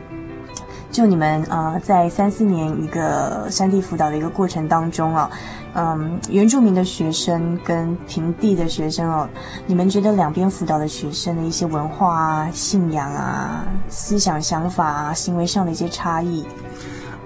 [0.91, 5.29] 就你们呃，在三四年一个山地辅导的一个过程当中哦，
[5.73, 9.27] 嗯，原住民的学生跟平地的学生哦，
[9.67, 16.45] 你们觉得两边辅导的学生的一些文化啊、信仰啊、思想想法啊、行为上的一些差异？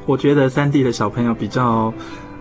[0.08, 1.94] 我觉得山地的小朋友比较，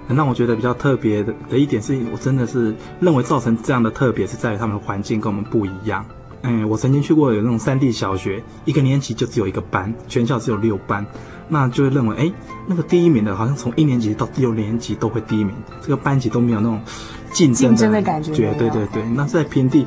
[0.09, 6.03] 让我觉得比较特别的的一点是，我真的是认为造成这样的特别是在于他们的环境跟我们不一样。
[6.43, 11.05] 嗯，我曾经去过有那种山地小学，一个年级就只有一个班，全校只有六班，
[11.49, 12.33] 那就会认为，哎，
[12.67, 16.81] 那个第一名的好像从一年级到六年级都会第一名，这个班级都没有那种
[17.33, 18.33] 竞争的，竞争的感觉。
[18.33, 19.87] 对对对，那在平地。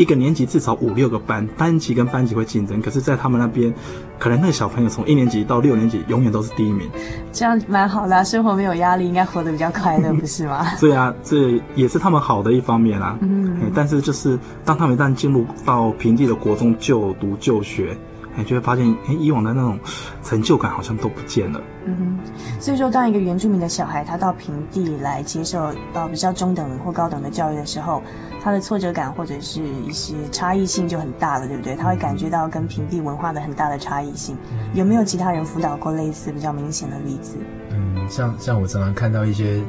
[0.00, 2.80] 一个年级至少五六个班，班级跟班级会竞争。
[2.80, 3.70] 可是，在他们那边，
[4.18, 6.88] 可能那个小朋友从一年级到六年级永远都是第一名。
[7.30, 10.66] 这样蛮好的啊，生活没有压力，应该活得比较快乐，不是吗？
[10.80, 13.18] 对啊，这也是他们好的一方面啦。
[13.20, 17.94] 嗯，但是就是当他们一旦进入到平地的国中就读就学。
[18.40, 19.78] 哎，就会发现，哎，以往的那种
[20.22, 21.60] 成就感好像都不见了。
[21.84, 22.18] 嗯哼，
[22.60, 28.02] 所以说，当一个原住民的小孩他到平地来接受到比较中等或高等的教育的时候，
[28.42, 31.74] 他的挫折感或者是一些差异性就很大了，对不对？
[31.76, 34.36] 他会感觉到跟平地文化的很大的差异性。
[34.74, 37.36] 有没有其他人辅导过类似比较明显的例子？
[37.70, 39.62] 嗯，像像我常常看到一些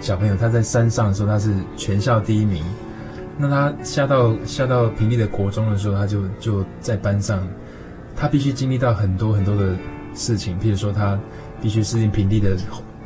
[0.00, 2.62] 小朋友，他在山上的时候他是全校第一名，
[3.38, 7.42] 那他下到下到平地的国中的时候，他就就在班上。
[8.16, 9.76] 他必须经历到很多很多的
[10.14, 11.18] 事情，譬如说他
[11.60, 12.56] 必须适应平地的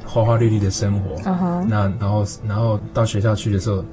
[0.04, 1.16] 花花绿绿的生活。
[1.22, 1.64] Uh huh.
[1.66, 3.84] 那然后然后到学校去的时候，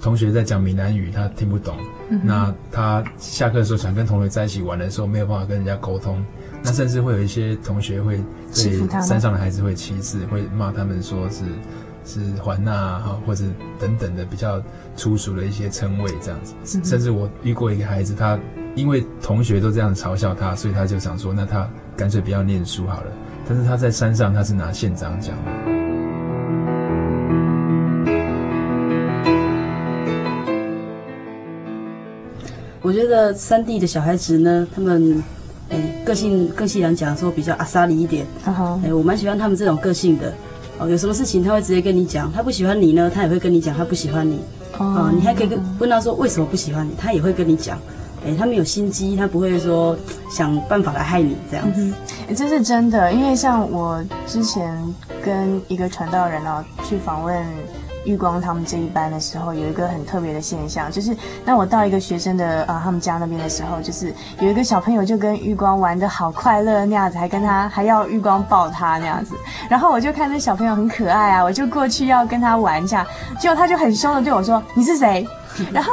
[0.00, 1.76] 同学在讲闽南语，他听不懂。
[2.10, 2.20] Uh huh.
[2.24, 6.24] 那他下课的时候想跟同学在一起玩的时候，没有办法跟人家沟通。
[6.62, 8.20] 那甚至会有一些同学会
[8.54, 11.44] 对山上的孩子会歧视，会骂他们说是
[12.04, 13.44] 是环纳啊，或者
[13.78, 14.62] 等等的比较
[14.96, 16.54] 粗俗的一些称谓这样子。
[16.64, 16.88] Uh.
[16.88, 18.38] 甚至我遇过一个孩子，他。
[18.74, 23.12] 因为同学都这样嘲笑他，所以他就想说，那他干脆不要念书好了。
[23.48, 25.52] 但是他在山上，他是拿县长奖的。
[32.82, 35.22] 我觉得山地的小孩子呢，他们，
[35.70, 38.26] 哎，个性个性来讲说比较阿莎里一点。
[38.44, 40.32] 哎、uh huh.，我蛮喜欢他们这种个性的。
[40.78, 44.40] 哦，有什么事情他会直接跟你讲，他不喜欢你呢，他也会跟你讲他不喜欢你。
[44.78, 47.78] 哦、uh 你还可以跟问他说为什么不喜欢你，他也会跟你讲。
[48.26, 49.96] 哎，他们有心机，他不会说
[50.30, 51.92] 想办法来害你这样子。
[52.28, 54.76] 哎，这是真的，因为像我之前
[55.22, 57.44] 跟一个传道人哦去访问
[58.06, 61.14] 玉光他们这一班的时候，有一个很特别的现象，就是
[61.44, 69.34] 当我到一个学生的啊、呃、他们家那边的时候，就是有一个小朋友就跟玉光玩的好快乐那样子，还跟他还要玉光抱他那样子，
[69.68, 73.06] 然后我就看那小朋友很可爱啊，我就过去要跟他玩一下，
[73.38, 75.26] 结果他就很凶的对我说：“你是谁？”
[75.72, 75.92] 然后。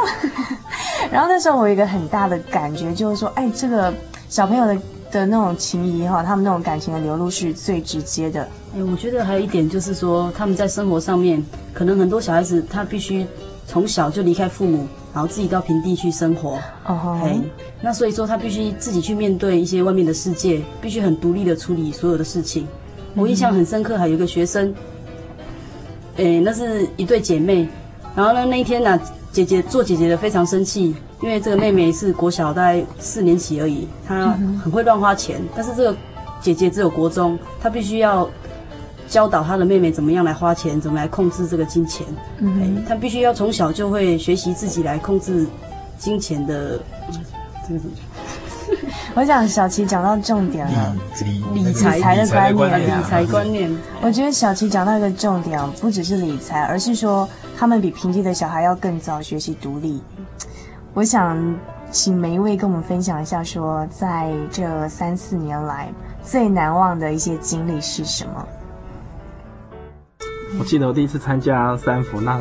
[1.12, 3.94] 然后那时候我有一个很大的感觉，就是说，哎，这个
[4.30, 4.78] 小朋友的
[5.12, 8.42] 的那种情谊哈，他们那种感情的流露是最直接的。
[8.76, 11.44] 哎，我觉得还有一点就是说，他们在生活上面，
[11.74, 13.26] 可能很多小孩子他必须
[13.68, 16.58] 从小就离开父母，然后自己到平地去生活。
[16.86, 17.38] 哦，哎，
[17.82, 22.66] 那所以说他必须自己去面对一些外面的世界，必须很独立的处理所有的事情。
[23.16, 24.74] 我印象很深刻，还有一个学生，
[26.16, 27.68] 哎，那是一对姐妹。
[28.16, 29.02] 然后呢，那一天呢、啊，
[29.32, 34.32] 姐姐做姐姐的非常生气，因为这个妹妹是国小大概四年级而已，她
[34.64, 35.98] 很会乱花钱，但是这个
[36.42, 38.30] 姐姐只有国中，她必须要
[39.08, 42.06] 教导她的妹妹怎么样来花钱，怎么来控制这个金钱。
[42.40, 45.48] 嗯，她必须要从小就会学习自己来控制
[45.98, 46.80] 金钱的。
[47.68, 47.92] 这个什么？
[49.16, 50.96] 我想小琪讲到重点了，
[51.54, 53.78] 理理财的观念，理财观念。
[54.02, 57.28] 我觉得小琪讲到一个重点，不只是理财，而是说
[57.58, 60.02] 他们比平地的小孩要更早学习独立。
[60.94, 61.38] 我想
[61.92, 65.90] 请每一位跟我们分享一下，说在这三四年来
[66.24, 68.48] 最难忘的一些经历是什么？
[70.60, 72.40] 我记得我第一次参加三福那。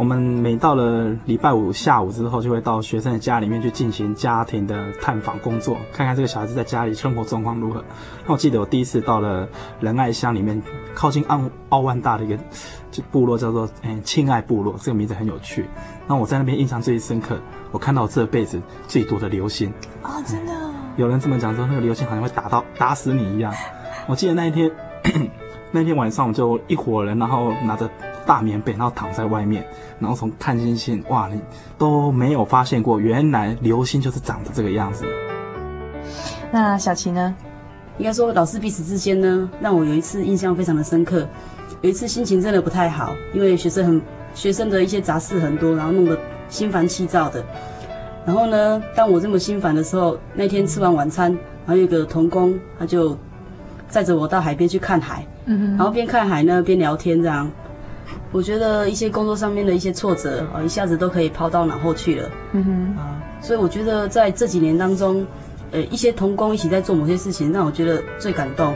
[0.00, 7.84] 我们每到了礼拜五下午之后，就会到学生的家里面去进行家庭的探访工作，看看这个小孩子在家里生活状况如何。
[8.24, 9.46] 那我记得我第一次到了
[9.78, 10.62] 仁爱乡里面，
[10.94, 12.38] 靠近奥奥万大的一个
[12.90, 15.66] 就部落，叫做嗯亲爱部落，这个名字很有趣。
[16.06, 17.38] 那我在那边印象最深刻，
[17.70, 19.68] 我看到这辈子最多的流星
[20.00, 20.52] 啊、哦，真的。
[20.96, 23.52] 有人这么讲说，那个流星好像会打到打死你一样。
[24.06, 24.70] 我记得那一天
[25.70, 27.86] 那天晚上，我们就一伙人，然后拿着。
[28.30, 29.66] 大棉被，然后躺在外面，
[29.98, 31.40] 然后从看星星，哇，你
[31.76, 35.04] 都没有发现过，原来流星就是长得这个样子。
[36.52, 37.34] 那小琪呢？
[37.98, 41.26] 应该说，老师彼此之间呢，让我有一次印象非常的深刻。
[41.80, 44.00] 有一次心情真的不太好，因为学生很
[44.32, 46.16] 学生的一些杂事很多，然后弄得
[46.48, 47.44] 心烦气躁的。
[48.24, 51.32] 然后呢，当我这么心烦的时候，那天吃完晚餐，
[51.66, 53.18] 然后有一个同工，他就
[53.88, 57.50] 载着我到海边去看海，嗯哼，然后边看海呢边聊天这样。
[58.32, 62.30] 我觉得一些工作上面的一些挫折啊，一下子都可以抛到脑后去了。
[62.52, 65.26] 嗯哼啊，所以我觉得在这几年当中，
[65.72, 68.72] 呃，一些同工一起在做某些事情，让我觉得最感动。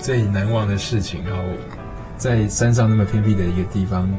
[0.00, 1.42] 最难忘的事情，然后
[2.16, 4.12] 在山上那么偏僻的一个地方，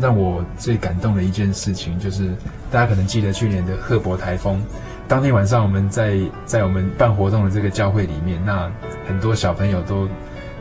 [0.00, 2.30] 让我最感动的一件事情，就是
[2.70, 4.58] 大家可能记得去年的赫伯台风，
[5.06, 8.72] 当天晚上我们在在我们办活动的这个教会里面，那
[9.06, 10.08] 很多小朋友都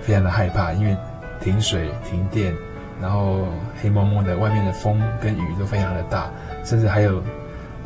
[0.02, 0.98] 非常的害怕，因为。
[1.42, 2.54] 停水、停电，
[3.02, 3.48] 然后
[3.82, 6.30] 黑蒙蒙的，外面的风跟雨都非常的大，
[6.64, 7.24] 甚至还有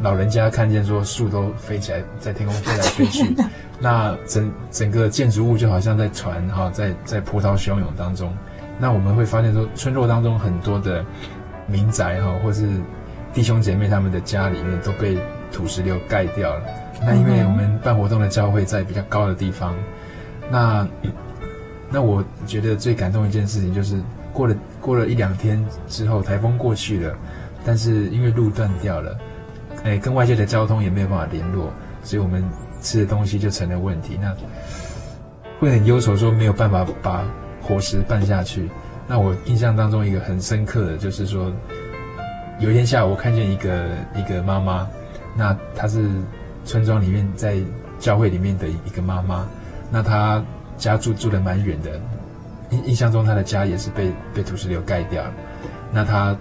[0.01, 3.35] 老人家看见说树都飞起来，在天空飞来飞去，
[3.79, 8.35] 那整整个建筑物就好像在船哈，在在波涛汹涌当中。
[8.79, 11.05] 那我们会发现说，村落当中很多的
[11.67, 12.67] 民宅哈，或是
[13.33, 15.17] 弟兄姐妹他们的家里面都被
[15.51, 16.61] 土石流盖掉了。
[17.05, 19.75] 那因为我们办活动的教会在比较高的地方，
[20.49, 20.87] 那。
[21.93, 24.01] 那我觉得最感动一件事情就是
[24.33, 27.15] 过了过了一两天之后，台风过去了，
[27.63, 29.15] 但是因为路断掉了，
[29.83, 31.71] 哎，跟外界的交通也没有办法联络，
[32.01, 32.43] 所以我们
[32.81, 34.17] 吃的东西就成了问题。
[34.19, 34.35] 那
[35.59, 37.23] 会很忧愁，说没有办法把
[37.61, 38.71] 伙食办下去。
[39.07, 41.53] 那我印象当中一个很深刻的就是说，
[42.59, 43.85] 有一天下午我看见一个
[44.15, 44.89] 一个妈妈，
[45.37, 46.09] 那她是
[46.65, 47.57] 村庄里面在
[47.99, 49.47] 教会里面的一个妈妈，
[49.91, 50.43] 那她。
[50.83, 51.91] 家住住的蛮远的，
[52.71, 55.33] 印印象中他的家也是被被土石流盖掉了。
[55.91, 56.35] 那他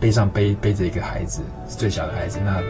[0.00, 2.40] 背上背背着一个孩子，是最小的孩子。
[2.44, 2.60] 那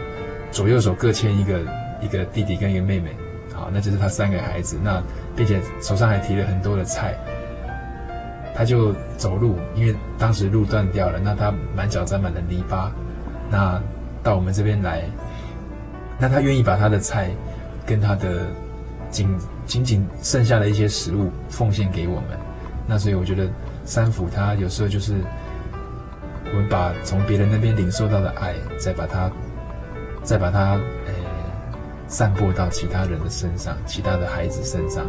[0.51, 1.59] 左右手各牵一个
[1.99, 3.15] 一个弟弟跟一个妹妹，
[3.53, 4.77] 好，那就是他三个孩子。
[4.83, 5.01] 那
[5.35, 7.15] 并且手上还提了很多的菜。
[8.55, 12.91] 他就走路，因为当时路断掉了，那他满脚沾满了泥巴。
[13.49, 13.81] 那
[14.23, 15.03] 到我们这边来，
[16.19, 17.29] 那他愿意把他的菜
[17.85, 18.47] 跟他的
[19.17, 22.37] 仅仅仅剩下的一些食物奉献给我们，
[22.85, 23.49] 那所以我觉得
[23.83, 25.15] 三福他有时候就是
[26.45, 29.31] 我们把从别人那边领受到的爱，再把它
[30.21, 30.75] 再把它
[31.07, 31.13] 诶
[32.07, 35.03] 散播到其他人的身上，其他的孩子身上。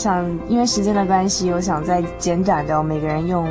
[0.00, 3.46] 想，因为时间的关系，我想再简短的，每个人用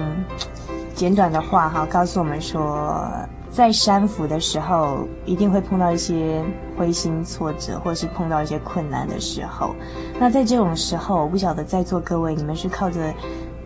[0.95, 3.07] 简短的话哈，告诉我们说，
[3.51, 6.43] 在山府的时候，一定会碰到一些
[6.75, 9.75] 灰心挫折，或是碰到一些困难的时候。
[10.19, 12.99] 那在这种时候，我不晓得在座各位，你们是靠着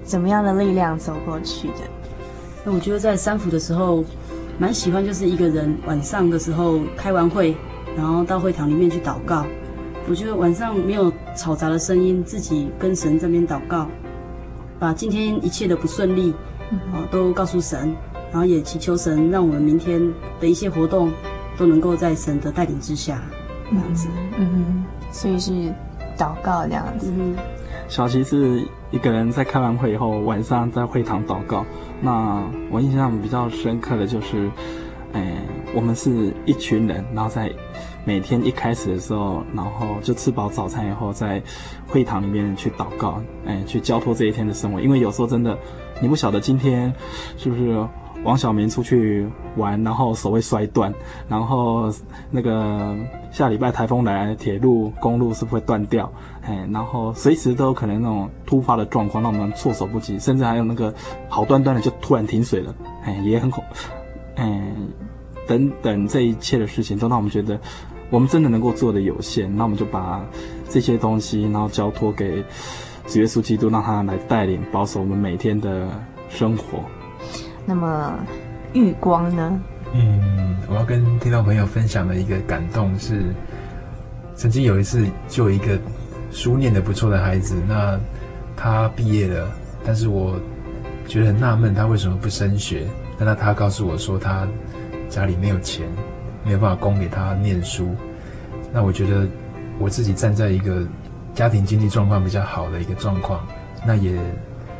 [0.03, 1.75] 怎么样的力量走过去的？
[2.65, 4.03] 那我觉得在山府的时候，
[4.59, 7.55] 蛮喜欢就是一个人晚上的时候开完会，
[7.95, 9.45] 然后到会堂里面去祷告。
[10.09, 13.87] 我觉得晚上没有嘈杂的声音，自己跟神这边祷告，
[14.77, 16.33] 把今天一切的不顺利，
[16.91, 17.95] 啊，都告诉神，
[18.31, 20.01] 然后也祈求神，让我们明天
[20.39, 21.11] 的一些活动
[21.57, 23.21] 都能够在神的带领之下，
[23.69, 24.09] 这样子。
[24.37, 25.51] 嗯哼，所以是
[26.17, 27.11] 祷告这样子。
[27.87, 31.65] 小琪是一个人在开完会以后，晚上在会堂祷告。
[32.01, 34.49] 那我印象比较深刻的就是，
[35.13, 35.37] 哎，
[35.73, 37.51] 我们是一群人，然后在
[38.05, 41.41] 每天一开始的时候，然后就吃饱早餐以后，在
[41.87, 44.81] 会堂里面去祷告，哎，去交托这一天的生活。
[44.81, 45.57] 因为有时候真的，
[46.01, 46.93] 你不晓得今天
[47.37, 47.87] 是不是。
[48.23, 49.27] 王小明出去
[49.57, 50.93] 玩，然后手会摔断，
[51.27, 51.91] 然后
[52.31, 52.95] 那个
[53.31, 56.09] 下礼拜台风来，铁路、公路是不是会断掉？
[56.41, 60.93] 哎，然后随时都有可能那种突发的状况，让我们措手不及，甚至还有那个
[61.27, 62.73] 好端端的就突然停水了，
[63.03, 63.61] 哎，也很恐，
[64.35, 64.71] 哎，
[65.45, 67.59] 等等这一切的事情，都让我们觉得
[68.13, 70.23] 我们真的能够做的有限，那我们就把
[70.69, 72.43] 这些东西，然后交托给
[73.07, 75.89] 主耶稣基督，让他来带领保守我们每天的
[76.29, 76.85] 生活。
[77.65, 78.13] 那么，
[78.73, 79.59] 玉光呢？
[79.95, 83.33] 嗯，我要跟听众朋友分享的一个感动是，
[84.35, 85.79] 曾经有一次，就有一个
[86.29, 87.99] 书念得不错的孩子，那
[88.55, 89.51] 他毕业了，
[89.83, 90.35] 但是我
[91.07, 92.85] 觉得很纳闷，他为什么不升学？
[93.17, 94.47] 那他他告诉我说，他
[95.09, 95.87] 家里没有钱，
[96.43, 97.95] 没有办法供给他念书。
[98.71, 99.27] 那我觉得
[99.79, 100.85] 我自己站在一个
[101.33, 103.45] 家庭经济状况比较好的一个状况，
[103.85, 104.17] 那也。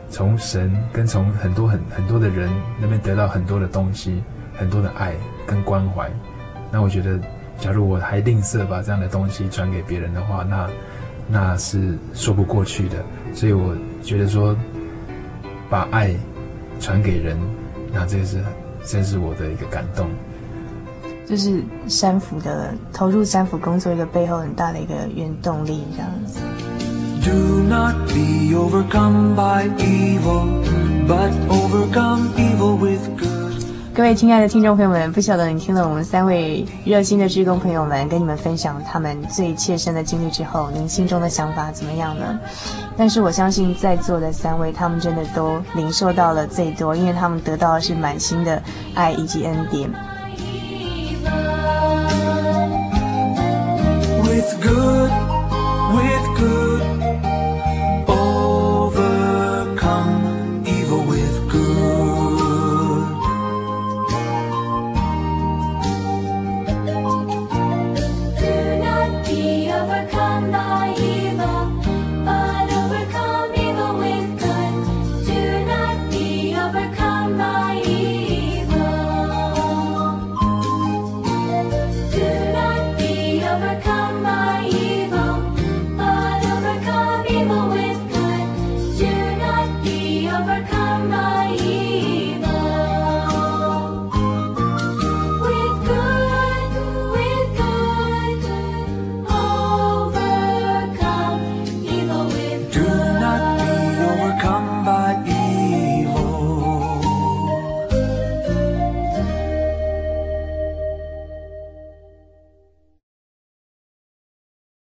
[0.09, 2.47] 从神跟从很多很很多的人
[2.80, 4.22] 那边得到很多的东西，
[4.55, 5.16] 很多的爱
[5.47, 6.07] 跟关怀。
[6.72, 7.20] 那我觉得，
[7.57, 10.70] 假如我还吝啬把这样的东西传给别人的话，那
[11.28, 13.03] 那是说不过去的。
[13.34, 14.55] 所以我觉得说，
[15.68, 16.14] 把爱
[16.80, 17.36] 传给人，
[17.91, 18.43] 那这个是
[18.86, 20.07] 这是我的一个感动。
[21.34, 26.38] 就是三福的投入三福工作一个背后很大的一个原动力，这样子。
[27.25, 30.61] Do not be overcome by evil,
[31.07, 33.63] but overcome evil with good.
[33.95, 42.39] 各位亲爱的听众朋友们，不晓得你听了我们三位热心的职工朋友们跟你们分享他们最切身的经历之后，您心中的想法怎么样呢？
[42.95, 48.61] 但是我相信在座的三位，他们真的都领受到了最多，因为他们得到的是满心的
[48.93, 49.89] 爱以及恩典。
[54.44, 55.12] With good,
[55.96, 56.72] with good.